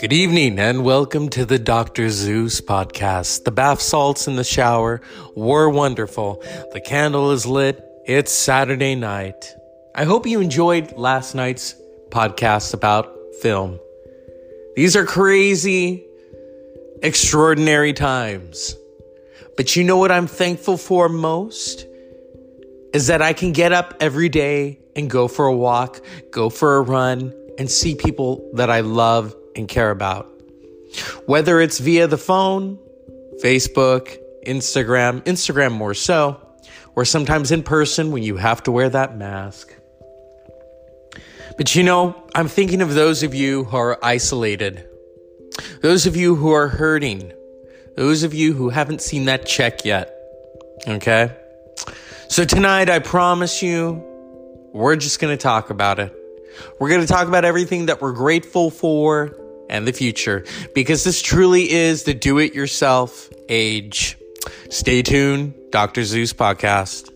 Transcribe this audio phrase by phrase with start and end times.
[0.00, 2.10] Good evening and welcome to the Dr.
[2.10, 3.44] Zeus podcast.
[3.44, 5.00] The bath salts in the shower
[5.36, 6.42] were wonderful.
[6.72, 7.80] The candle is lit.
[8.04, 9.54] It's Saturday night.
[9.94, 11.76] I hope you enjoyed last night's
[12.08, 13.78] podcast about film.
[14.74, 16.04] These are crazy,
[17.00, 18.76] extraordinary times.
[19.56, 21.86] But you know what I'm thankful for most?
[22.92, 26.78] Is that I can get up every day and go for a walk, go for
[26.78, 30.30] a run, and see people that I love and care about.
[31.26, 32.78] Whether it's via the phone,
[33.42, 36.40] Facebook, Instagram, Instagram more so,
[36.94, 39.74] or sometimes in person when you have to wear that mask.
[41.56, 44.88] But you know, I'm thinking of those of you who are isolated,
[45.82, 47.32] those of you who are hurting,
[47.96, 50.12] those of you who haven't seen that check yet.
[50.86, 51.36] Okay?
[52.28, 54.02] So tonight, I promise you,
[54.72, 56.12] we're just going to talk about it.
[56.80, 59.36] We're going to talk about everything that we're grateful for
[59.68, 64.16] and the future because this truly is the do it yourself age.
[64.70, 66.04] Stay tuned, Dr.
[66.04, 67.10] Zeus podcast.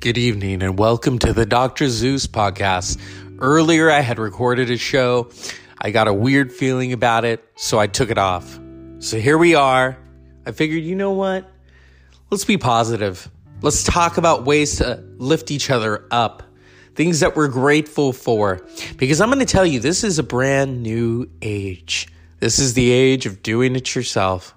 [0.00, 1.88] Good evening and welcome to the Dr.
[1.88, 3.00] Zeus podcast.
[3.38, 5.30] Earlier, I had recorded a show.
[5.80, 8.60] I got a weird feeling about it, so I took it off.
[8.98, 9.98] So here we are.
[10.46, 11.50] I figured, you know what?
[12.30, 13.30] Let's be positive.
[13.60, 16.42] Let's talk about ways to lift each other up,
[16.94, 18.66] things that we're grateful for.
[18.96, 22.08] Because I'm going to tell you, this is a brand new age.
[22.40, 24.54] This is the age of doing it yourself.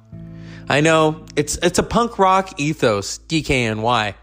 [0.69, 4.15] I know it's it's a punk rock ethos, DKNY.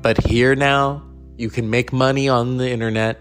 [0.00, 1.02] But here now,
[1.36, 3.20] you can make money on the internet,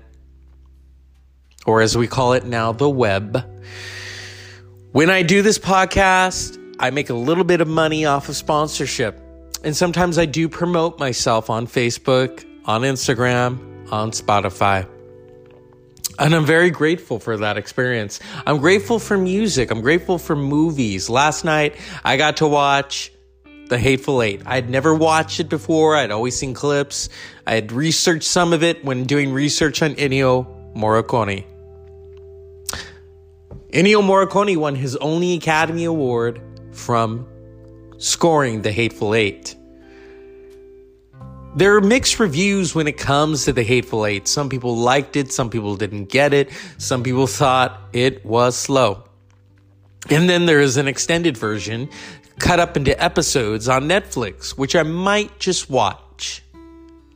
[1.66, 3.46] or as we call it now, the web.
[4.92, 9.18] When I do this podcast, I make a little bit of money off of sponsorship.
[9.64, 14.86] And sometimes I do promote myself on Facebook, on Instagram, on Spotify.
[16.20, 18.20] And I'm very grateful for that experience.
[18.46, 19.72] I'm grateful for music.
[19.72, 21.10] I'm grateful for movies.
[21.10, 23.14] Last night, I got to watch
[23.70, 24.42] The Hateful Eight.
[24.46, 25.96] I'd never watched it before.
[25.96, 27.08] I'd always seen clips.
[27.48, 31.46] I had researched some of it when doing research on Ennio Morricone.
[33.72, 36.42] Ennio Morricone won his only Academy Award
[36.74, 37.26] from
[38.00, 39.56] scoring The Hateful Eight.
[41.56, 44.28] There are mixed reviews when it comes to The Hateful Eight.
[44.28, 46.50] Some people liked it, some people didn't get it,
[46.80, 49.06] some people thought it was slow.
[50.10, 51.90] And then there is an extended version
[52.40, 56.44] cut up into episodes on Netflix, which I might just watch.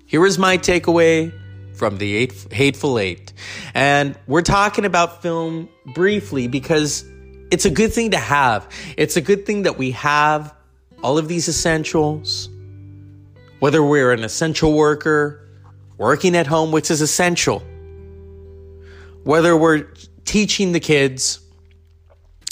[0.05, 1.33] Here is my takeaway
[1.75, 3.33] from the eight, Hateful Eight.
[3.73, 7.05] And we're talking about film briefly because
[7.51, 8.67] it's a good thing to have.
[8.97, 10.55] It's a good thing that we have
[11.03, 12.49] all of these essentials,
[13.59, 15.47] whether we're an essential worker,
[15.97, 17.59] working at home, which is essential,
[19.23, 19.87] whether we're
[20.25, 21.39] teaching the kids.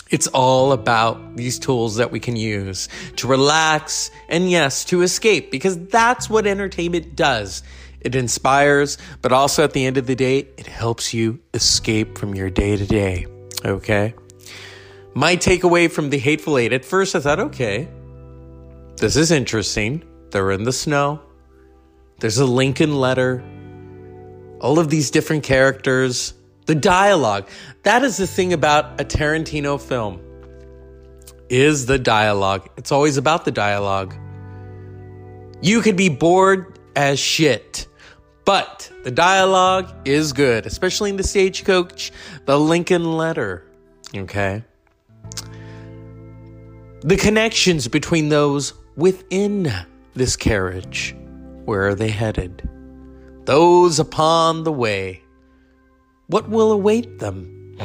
[0.09, 5.49] It's all about these tools that we can use to relax and, yes, to escape
[5.49, 7.63] because that's what entertainment does.
[8.03, 12.35] It inspires, but also at the end of the day, it helps you escape from
[12.35, 13.27] your day to day.
[13.63, 14.13] Okay?
[15.15, 17.87] My takeaway from the Hateful Eight at first, I thought, okay,
[18.97, 20.03] this is interesting.
[20.31, 21.21] They're in the snow.
[22.19, 23.43] There's a Lincoln letter.
[24.59, 26.33] All of these different characters.
[26.65, 27.49] The dialogue.
[27.83, 30.21] That is the thing about a Tarantino film.
[31.49, 32.69] Is the dialogue.
[32.77, 34.15] It's always about the dialogue.
[35.61, 37.87] You could be bored as shit
[38.45, 42.11] but the dialogue is good, especially in the stagecoach,
[42.45, 43.65] the Lincoln letter.
[44.15, 44.63] Okay?
[47.01, 49.71] The connections between those within
[50.13, 51.15] this carriage.
[51.65, 52.69] Where are they headed?
[53.45, 55.21] Those upon the way.
[56.27, 57.77] What will await them?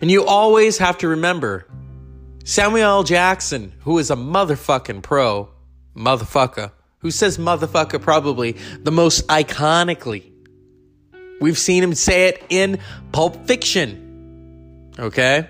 [0.00, 1.66] And you always have to remember
[2.44, 3.02] Samuel.
[3.02, 5.48] Jackson, who is a motherfucking pro,
[5.96, 6.72] motherfucker,
[7.06, 10.24] who says motherfucker probably the most iconically.
[11.40, 12.80] We've seen him say it in
[13.12, 14.90] Pulp Fiction.
[14.98, 15.48] Okay?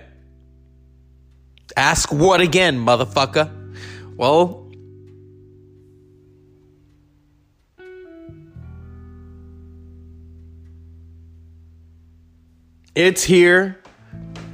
[1.75, 3.49] Ask what again, motherfucker?
[4.15, 4.71] Well,
[12.93, 13.81] it's here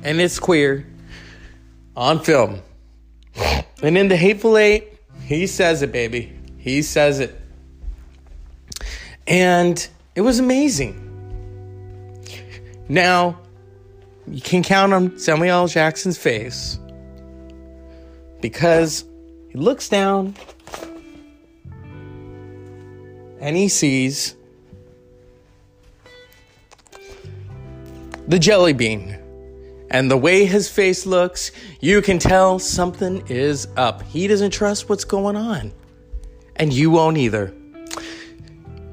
[0.04, 0.88] and it's queer
[1.98, 2.62] on film.
[3.82, 6.40] And in The Hateful Eight, he says it, baby.
[6.63, 7.38] He says it.
[9.27, 10.95] And it was amazing.
[12.88, 13.38] Now,
[14.30, 15.68] you can count on Samuel L.
[15.68, 16.80] Jackson's face
[18.39, 19.04] because
[19.50, 20.36] he looks down
[23.42, 24.36] and he sees
[28.30, 29.19] the jelly bean.
[29.92, 31.51] And the way his face looks,
[31.81, 34.01] you can tell something is up.
[34.04, 35.74] He doesn't trust what's going on.
[36.56, 37.54] And you won't either.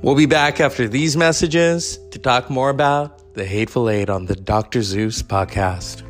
[0.02, 4.34] We'll be back after these messages to talk more about the Hateful Eight on the
[4.34, 4.82] Dr.
[4.82, 6.02] Zeus podcast.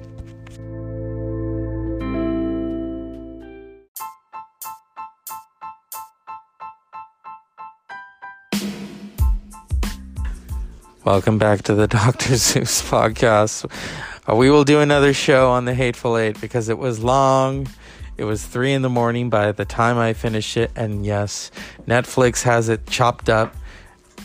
[11.04, 12.36] Welcome back to the Dr.
[12.36, 13.68] Zeus podcast.
[14.32, 17.66] We will do another show on the Hateful Eight because it was long.
[18.20, 20.70] It was three in the morning by the time I finished it.
[20.76, 21.50] And yes,
[21.86, 23.56] Netflix has it chopped up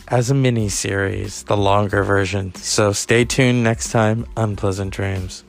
[0.08, 2.54] as a mini series, the longer version.
[2.56, 4.26] So stay tuned next time.
[4.36, 5.44] Unpleasant dreams.